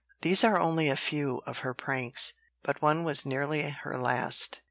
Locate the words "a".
0.89-0.95